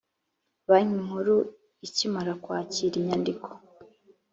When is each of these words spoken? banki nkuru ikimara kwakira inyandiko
banki 0.67 0.97
nkuru 1.05 1.35
ikimara 1.87 2.33
kwakira 2.43 2.95
inyandiko 2.97 3.47